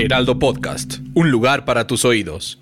[0.00, 2.58] Heraldo Podcast, un lugar para tus oídos.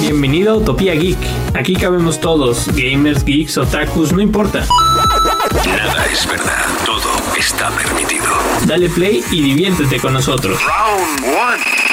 [0.00, 1.18] Bienvenido a Utopía Geek.
[1.54, 4.66] Aquí cabemos todos, gamers, geeks, otakus, no importa.
[5.66, 8.24] Nada es verdad, todo está permitido.
[8.66, 10.58] Dale play y diviértete con nosotros.
[10.64, 11.89] Round one.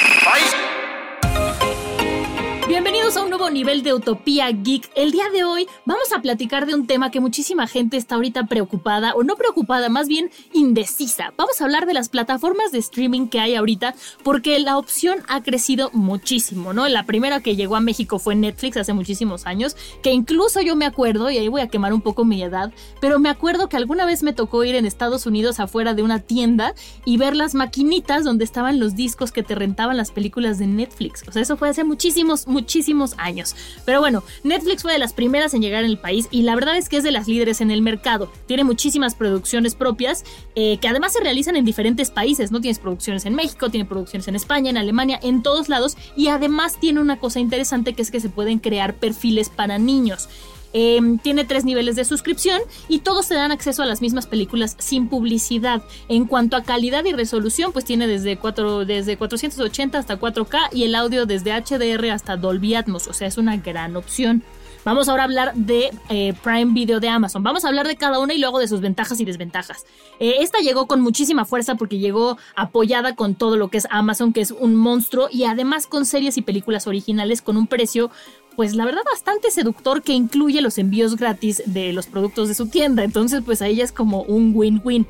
[3.50, 4.90] Nivel de Utopía Geek.
[4.94, 8.46] El día de hoy vamos a platicar de un tema que muchísima gente está ahorita
[8.46, 11.32] preocupada, o no preocupada, más bien indecisa.
[11.36, 15.42] Vamos a hablar de las plataformas de streaming que hay ahorita, porque la opción ha
[15.42, 16.88] crecido muchísimo, ¿no?
[16.88, 20.86] La primera que llegó a México fue Netflix hace muchísimos años, que incluso yo me
[20.86, 24.04] acuerdo, y ahí voy a quemar un poco mi edad, pero me acuerdo que alguna
[24.04, 28.24] vez me tocó ir en Estados Unidos afuera de una tienda y ver las maquinitas
[28.24, 31.26] donde estaban los discos que te rentaban las películas de Netflix.
[31.28, 33.37] O sea, eso fue hace muchísimos, muchísimos años.
[33.84, 36.76] Pero bueno, Netflix fue de las primeras en llegar en el país y la verdad
[36.76, 38.30] es que es de las líderes en el mercado.
[38.46, 42.60] Tiene muchísimas producciones propias eh, que además se realizan en diferentes países, ¿no?
[42.60, 46.78] Tienes producciones en México, tiene producciones en España, en Alemania, en todos lados y además
[46.80, 50.28] tiene una cosa interesante que es que se pueden crear perfiles para niños.
[50.72, 54.76] Eh, tiene tres niveles de suscripción y todos te dan acceso a las mismas películas
[54.78, 55.82] sin publicidad.
[56.08, 60.84] En cuanto a calidad y resolución, pues tiene desde, 4, desde 480 hasta 4K y
[60.84, 64.42] el audio desde HDR hasta Dolby Atmos, o sea, es una gran opción.
[64.84, 67.42] Vamos ahora a hablar de eh, Prime Video de Amazon.
[67.42, 69.84] Vamos a hablar de cada una y luego de sus ventajas y desventajas.
[70.18, 74.32] Eh, esta llegó con muchísima fuerza porque llegó apoyada con todo lo que es Amazon,
[74.32, 78.10] que es un monstruo, y además con series y películas originales con un precio
[78.58, 82.66] pues la verdad bastante seductor que incluye los envíos gratis de los productos de su
[82.66, 83.04] tienda.
[83.04, 85.06] Entonces, pues a ella es como un win-win.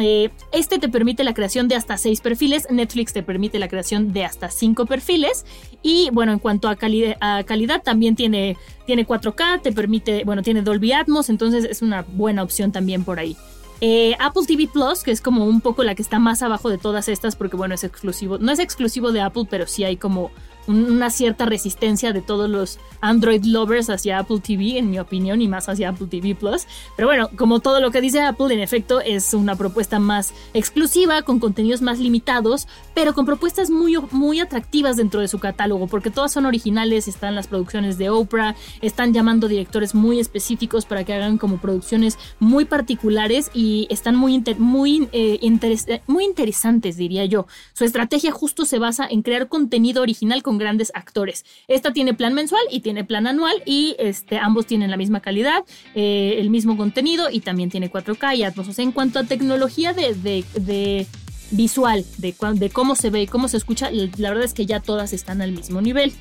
[0.00, 4.12] Eh, este te permite la creación de hasta 6 perfiles, Netflix te permite la creación
[4.12, 5.46] de hasta 5 perfiles
[5.80, 10.62] y bueno, en cuanto a, a, calidad también tiene, tiene 4K, te permite, bueno, tiene
[10.62, 13.36] Dolby Atmos, entonces es una buena opción también por ahí.
[13.80, 16.78] Eh, Apple TV Plus, que es como un poco la que está más abajo de
[16.78, 20.32] todas estas, porque bueno, es exclusivo, no es exclusivo de Apple, pero sí hay como
[20.68, 25.48] una cierta resistencia de todos los Android lovers hacia Apple TV, en mi opinión, y
[25.48, 26.66] más hacia Apple TV Plus.
[26.94, 31.22] Pero bueno, como todo lo que dice Apple, en efecto, es una propuesta más exclusiva,
[31.22, 36.10] con contenidos más limitados, pero con propuestas muy, muy atractivas dentro de su catálogo, porque
[36.10, 41.14] todas son originales, están las producciones de Oprah, están llamando directores muy específicos para que
[41.14, 47.46] hagan como producciones muy particulares y están muy, muy, eh, muy interesantes, diría yo.
[47.72, 51.44] Su estrategia justo se basa en crear contenido original con grandes actores.
[51.68, 55.64] Esta tiene plan mensual y tiene plan anual y este, ambos tienen la misma calidad,
[55.94, 58.68] eh, el mismo contenido y también tiene 4K y Atmos.
[58.68, 61.06] O sea, en cuanto a tecnología de, de,
[61.50, 64.80] visual, de, de cómo se ve y cómo se escucha, la verdad es que ya
[64.80, 66.12] todas están al mismo nivel.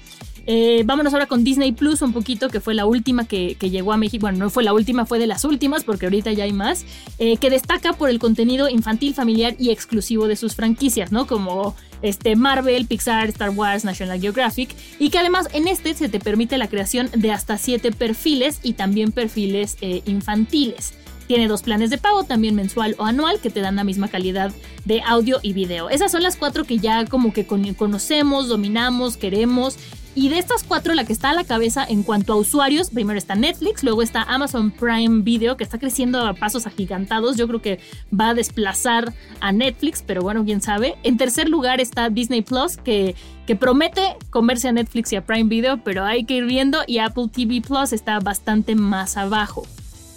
[0.50, 3.98] Eh, vámonos ahora con Disney Plus un poquito, que fue la última que, llegó a
[3.98, 4.22] México.
[4.22, 6.86] Bueno, no fue la última, fue de las últimas, porque ahorita ya hay más.
[7.20, 11.28] Eh, que destaca por el contenido infantil, familiar y exclusivo de sus franquicias, ¿no?
[11.28, 14.76] Como este Marvel, Pixar, Star Wars, National Geographic.
[15.00, 18.74] Y que además en este se te permite la creación de hasta 7 perfiles y
[18.74, 20.94] también perfiles eh, infantiles.
[21.28, 24.54] Tiene dos planes de pago, también mensual o anual, que te dan la misma calidad
[24.86, 25.90] de audio y video.
[25.90, 29.78] Esas son las cuatro que ya como que conocemos, dominamos, queremos
[30.18, 33.20] y de estas cuatro, la que está a la cabeza en cuanto a usuarios, primero
[33.20, 37.38] está Netflix, luego está Amazon Prime Video, que está creciendo a pasos agigantados.
[37.38, 37.80] Yo creo que
[38.12, 40.96] va a desplazar a Netflix, pero bueno, quién sabe.
[41.04, 43.14] En tercer lugar está Disney Plus, que,
[43.46, 46.80] que promete comerse a Netflix y a Prime Video, pero hay que ir viendo.
[46.88, 49.68] Y Apple TV Plus está bastante más abajo.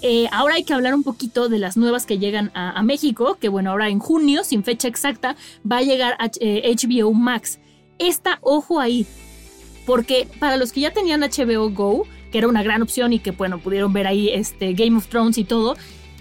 [0.00, 3.50] Eh, ahora hay que hablar un poquito de las nuevas que llegan a, México, que
[3.50, 5.36] bueno, ahora en junio, sin fecha exacta,
[5.70, 7.58] va a llegar a, HBO eh, Max.
[7.98, 9.06] Esta, ojo ahí,
[9.90, 13.32] porque para los que ya tenían HBO Go, que era una gran opción y que
[13.32, 15.76] bueno, pudieron ver ahí este Game of Thrones y todo,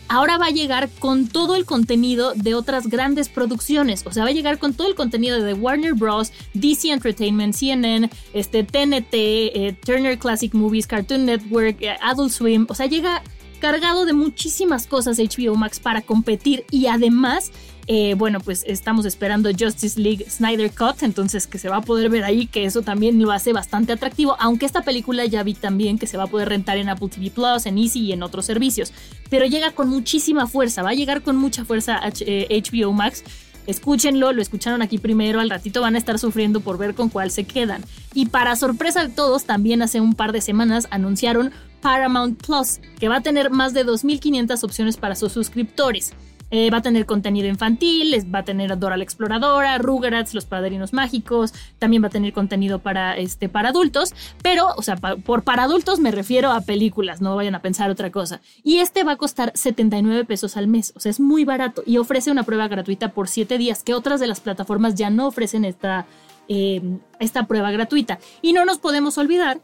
[0.08, 4.04] ahora va a llegar con todo el contenido de otras grandes producciones.
[4.08, 8.10] O sea, va a llegar con todo el contenido de Warner Bros., DC Entertainment, CNN,
[8.34, 12.66] este, TNT, eh, Turner Classic Movies, Cartoon Network, eh, Adult Swim.
[12.70, 13.22] O sea, llega
[13.60, 17.52] cargado de muchísimas cosas HBO Max para competir y además
[17.92, 22.12] eh, bueno, pues estamos esperando Justice League Snyder Cut, entonces que se va a poder
[22.12, 25.98] ver ahí, que eso también lo hace bastante atractivo, aunque esta película ya vi también
[25.98, 28.46] que se va a poder rentar en Apple TV Plus, en Easy y en otros
[28.46, 28.94] servicios,
[29.32, 33.24] pero llega con muchísima fuerza, va a llegar con mucha fuerza HBO eh, Max.
[33.66, 37.32] Escúchenlo, lo escucharon aquí primero, al ratito van a estar sufriendo por ver con cuál
[37.32, 37.84] se quedan.
[38.14, 41.52] Y para sorpresa de todos, también hace un par de semanas anunciaron
[41.82, 46.14] Paramount Plus, que va a tener más de 2.500 opciones para sus suscriptores.
[46.52, 50.94] Eh, va a tener contenido infantil, va a tener Dora la Exploradora, Rugrats, Los Padrinos
[50.94, 55.64] Mágicos, también va a tener contenido para, este, para adultos, pero, o sea, por para
[55.64, 58.42] adultos me refiero a películas, no vayan a pensar otra cosa.
[58.64, 61.98] Y este va a costar 79 pesos al mes, o sea, es muy barato y
[61.98, 65.66] ofrece una prueba gratuita por 7 días, que otras de las plataformas ya no ofrecen
[65.66, 66.08] esta,
[66.48, 66.82] eh,
[67.20, 68.20] esta prueba gratuita.
[68.42, 69.62] Y no nos podemos olvidar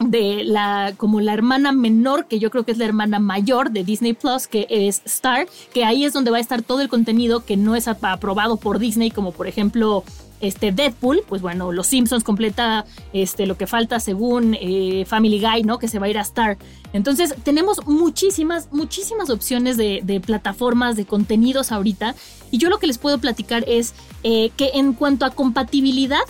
[0.00, 3.84] de la como la hermana menor que yo creo que es la hermana mayor de
[3.84, 7.44] Disney Plus que es Star que ahí es donde va a estar todo el contenido
[7.44, 10.04] que no es aprobado por Disney como por ejemplo
[10.40, 15.62] este Deadpool pues bueno Los Simpsons completa este lo que falta según eh, Family Guy
[15.62, 16.58] no que se va a ir a Star.
[16.92, 22.14] Entonces tenemos muchísimas muchísimas opciones de, plataformas de contenidos ahorita.
[22.50, 26.20] Y yo lo que les puedo platicar es eh, que en cuanto a compatibilidad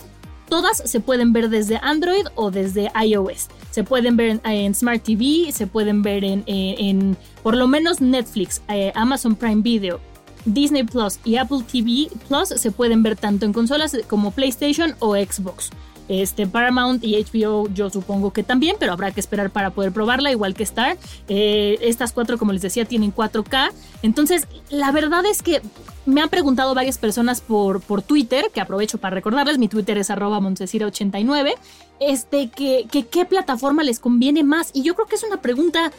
[0.49, 3.47] Todas se pueden ver desde Android o desde iOS.
[3.71, 8.91] Se pueden ver en, Smart TV, se pueden ver en, por lo menos Netflix, eh,
[8.95, 9.99] Amazon Prime Video,
[10.45, 15.15] Disney Plus y Apple TV Plus se pueden ver tanto en consolas como PlayStation o
[15.15, 15.71] Xbox.
[16.07, 20.31] Este, Paramount y HBO yo supongo que también, pero habrá que esperar para poder probarla,
[20.31, 20.97] igual que Star.
[21.27, 23.71] Eh, estas cuatro, como les decía, tienen 4K.
[24.03, 25.61] Entonces, la verdad es que
[26.05, 30.09] me han preguntado varias personas por, por Twitter, que aprovecho para recordarles, mi Twitter es
[30.11, 31.55] arroba 89
[31.99, 34.71] este, que, que qué plataforma les conviene más.
[34.73, 35.91] Y yo creo que es una pregunta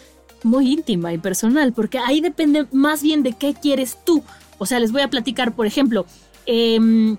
[0.43, 4.23] muy íntima y personal, porque ahí depende más bien de qué quieres tú.
[4.59, 6.07] O sea, les voy a platicar, por ejemplo,
[6.47, 7.17] eh,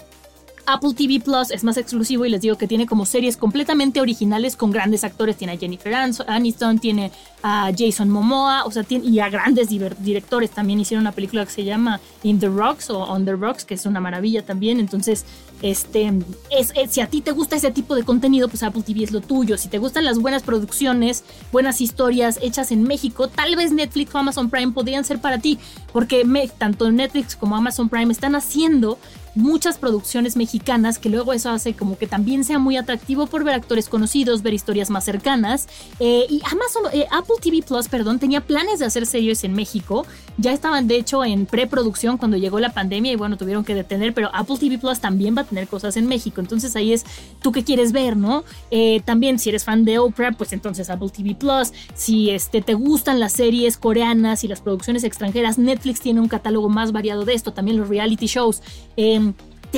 [0.67, 4.57] Apple TV Plus es más exclusivo y les digo que tiene como series completamente originales
[4.57, 5.37] con grandes actores.
[5.37, 5.95] Tiene a Jennifer
[6.27, 7.11] Aniston, tiene
[7.41, 10.51] a Jason Momoa, o sea, y a grandes directores.
[10.51, 13.75] También hicieron una película que se llama In the Rocks o On the Rocks, que
[13.75, 14.81] es una maravilla también.
[14.81, 15.25] Entonces,
[15.61, 16.13] este,
[16.51, 19.21] es, si a ti te gusta ese tipo de contenido, pues Apple TV es lo
[19.21, 19.57] tuyo.
[19.57, 21.23] Si te gustan las buenas producciones,
[21.53, 25.57] buenas historias hechas en México, tal vez Netflix o Amazon Prime podrían ser para ti,
[25.93, 26.25] porque
[26.57, 28.99] tanto Netflix como Amazon Prime están haciendo
[29.37, 33.53] muchas producciones mexicanas, que luego eso hace como que también sea muy atractivo por ver
[33.53, 35.67] actores conocidos, ver historias más cercanas.
[35.99, 40.05] Eh, y Amazon, eh, Apple TV Plus, perdón, tenía planes de hacer series en México.
[40.37, 44.13] Ya estaban de hecho en preproducción cuando llegó la pandemia y bueno, tuvieron que detener,
[44.13, 46.41] pero Apple TV Plus también va a tener cosas en México.
[46.41, 47.05] Entonces ahí es
[47.41, 48.43] tú qué quieres ver, ¿no?
[48.71, 51.71] Eh, también si eres fan de Oprah, pues entonces Apple TV Plus.
[51.93, 56.69] Si este, te gustan las series coreanas y las producciones extranjeras, Netflix tiene un catálogo
[56.69, 58.61] más variado de esto, también los reality shows.
[58.95, 59.26] Eh,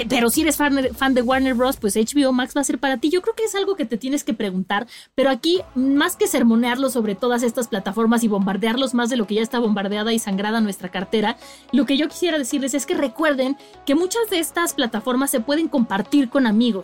[0.08, 3.10] pero si eres fan, de Warner Bros., pues HBO Max va a ser para ti.
[3.10, 6.90] Yo creo que es algo que te tienes que preguntar, pero aquí, más que sermonearlo
[6.90, 10.62] sobre todas estas plataformas y bombardearlos más de lo que ya está bombardeada y sangrada
[10.62, 11.38] nuestra cartera,
[11.72, 15.68] lo que yo quisiera decirles es que recuerden que muchas de estas plataformas se pueden
[15.68, 16.84] compartir con amigos.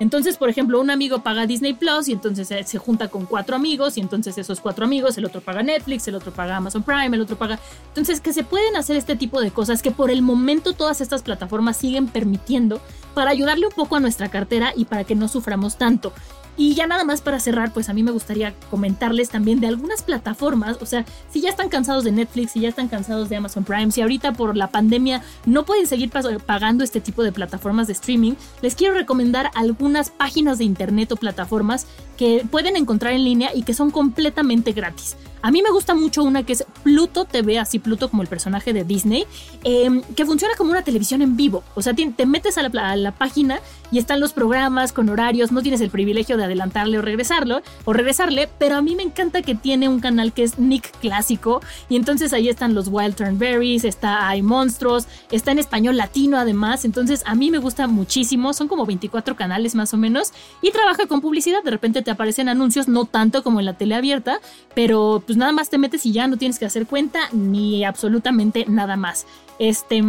[0.00, 3.98] Entonces, por ejemplo, un amigo paga Disney Plus y entonces se, junta con cuatro amigos
[3.98, 7.20] y entonces esos cuatro amigos, el otro paga Netflix, el otro paga Amazon Prime, el
[7.20, 7.60] otro paga...
[7.88, 11.22] Entonces, que se pueden hacer este tipo de cosas que por el momento todas estas
[11.22, 12.80] plataformas siguen permitiendo
[13.14, 16.14] para ayudarle un poco a nuestra cartera y para que no suframos tanto.
[16.56, 20.02] Y ya nada más para cerrar, pues a mí me gustaría comentarles también de algunas
[20.02, 23.64] plataformas, o sea, si ya están cansados de Netflix, si ya están cansados de Amazon
[23.64, 26.10] Prime, si ahorita por la pandemia no pueden seguir
[26.46, 31.16] pagando este tipo de plataformas de streaming, les quiero recomendar algunas páginas de internet o
[31.16, 35.16] plataformas que pueden encontrar en línea y que son completamente gratis.
[35.42, 38.72] A mí me gusta mucho una que es Pluto TV, así Pluto como el personaje
[38.72, 39.24] de Disney,
[39.64, 41.64] em, que funciona como una televisión en vivo.
[41.74, 45.50] O sea, te, metes a la, a la, página y están los programas con horarios,
[45.50, 49.42] no tienes el privilegio de adelantarle o regresarlo o regresarle, pero a mí me encanta
[49.42, 53.84] que tiene un canal que es Nick Clásico y entonces ahí están los Wild Turnberries,
[53.84, 58.68] está Hay Monstruos, está en español latino además, entonces a mí me gusta muchísimo, son
[58.68, 60.32] como 24 canales más o menos
[60.62, 63.94] y trabaja con publicidad, de repente te aparecen anuncios, no tanto como en la tele
[63.94, 64.40] abierta,
[64.74, 68.64] pero pues nada más te metes y ya no tienes que hacer cuenta ni absolutamente
[68.68, 69.26] nada más.
[69.58, 70.02] Este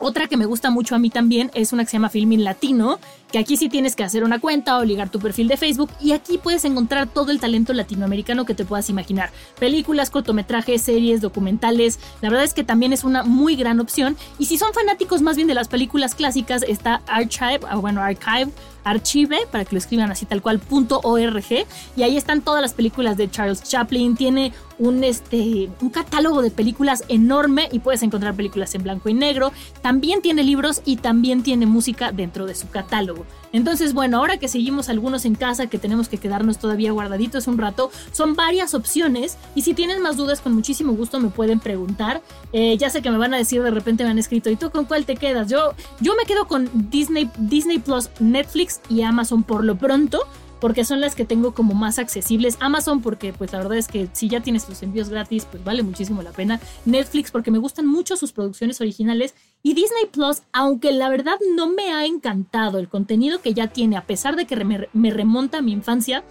[0.00, 2.98] otra que me gusta mucho a mí también es una que se llama Filmin Latino,
[3.30, 6.12] que aquí sí tienes que hacer una cuenta o ligar tu perfil de Facebook y
[6.12, 9.30] aquí puedes encontrar todo el talento latinoamericano que te puedas imaginar.
[9.58, 11.98] Películas, cortometrajes, series, documentales.
[12.22, 14.16] La verdad es que también es una muy gran opción.
[14.38, 18.52] Y si son fanáticos más bien de las películas clásicas, está Archive, o bueno, Archive
[18.88, 21.66] archive, para que lo escriban así tal cual, .org,
[21.96, 26.50] y ahí están todas las películas de Charles Chaplin, tiene un, este, un catálogo de
[26.50, 31.42] películas enorme y puedes encontrar películas en blanco y negro, también tiene libros y también
[31.42, 33.17] tiene música dentro de su catálogo.
[33.52, 37.58] Entonces, bueno, ahora que seguimos algunos en casa, que tenemos que quedarnos todavía guardaditos un
[37.58, 42.22] rato, son varias opciones y si tienen más dudas, con muchísimo gusto me pueden preguntar.
[42.52, 44.70] Eh, ya sé que me van a decir, de repente me han escrito, ¿y tú
[44.70, 45.48] con cuál te quedas?
[45.48, 50.20] Yo, yo me quedo con Disney, Disney Plus, Netflix y Amazon por lo pronto
[50.60, 52.56] porque son las que tengo como más accesibles.
[52.60, 55.82] Amazon porque pues la verdad es que si ya tienes los envíos gratis pues vale
[55.82, 56.60] muchísimo la pena.
[56.84, 61.68] Netflix porque me gustan mucho sus producciones originales y Disney Plus aunque la verdad no
[61.68, 65.58] me ha encantado el contenido que ya tiene a pesar de que me, me remonta
[65.58, 66.24] a mi infancia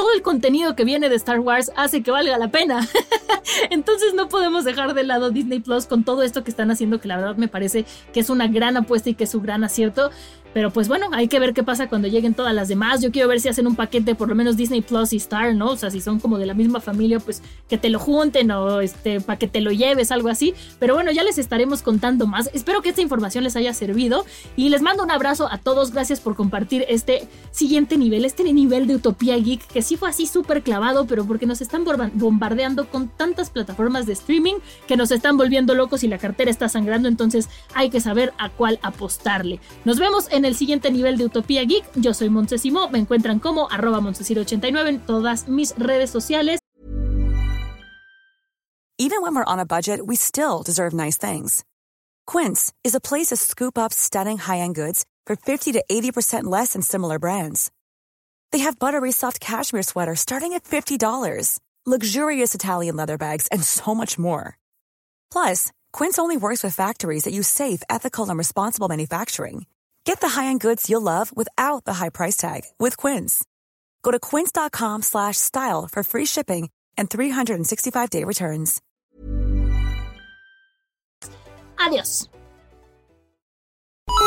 [0.00, 2.88] todo el contenido que viene de Star Wars hace que valga la pena.
[3.70, 7.08] Entonces no podemos dejar de lado Disney Plus con todo esto que están haciendo, que
[7.08, 7.84] la verdad me parece
[8.14, 10.10] que es una gran apuesta y que es un gran acierto.
[10.52, 13.00] Pero pues bueno, hay que ver qué pasa cuando lleguen todas las demás.
[13.00, 15.70] Yo quiero ver si hacen un paquete por lo menos Disney Plus y Star, ¿no?
[15.70, 18.80] O sea, si son como de la misma familia, pues que te lo junten o
[18.80, 20.54] este para que te lo lleves, algo así.
[20.78, 22.50] Pero bueno, ya les estaremos contando más.
[22.52, 24.24] Espero que esta información les haya servido
[24.56, 25.92] y les mando un abrazo a todos.
[25.92, 30.26] Gracias por compartir este siguiente nivel, este nivel de Utopía Geek que sí fue así
[30.26, 34.54] súper clavado, pero porque nos están bombardeando con tantas plataformas de streaming
[34.86, 38.50] que nos están volviendo locos y la cartera está sangrando, entonces hay que saber a
[38.50, 39.60] cuál apostarle.
[39.84, 41.84] Nos vemos en en el siguiente nivel de Utopía Geek.
[41.94, 46.60] Yo soy Montesimo, me encuentran como arroba 89 en todas mis redes sociales.
[48.98, 51.64] Even when we're on a budget, we still deserve nice things.
[52.26, 56.74] Quince is a place to scoop up stunning high-end goods for 50 to 80% less
[56.74, 57.70] than similar brands.
[58.52, 63.94] They have buttery soft cashmere sweaters starting at $50, luxurious Italian leather bags, and so
[63.94, 64.58] much more.
[65.32, 69.64] Plus, Quince only works with factories that use safe, ethical, and responsible manufacturing.
[70.04, 73.44] Get the high-end goods you'll love without the high price tag with Quince.
[74.02, 78.80] Go to quince.com slash style for free shipping and 365-day returns.
[81.78, 82.28] Adiós.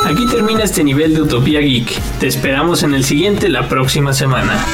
[0.05, 2.19] Aquí termina este nivel de Utopía Geek.
[2.19, 4.65] Te esperamos en el siguiente la próxima semana.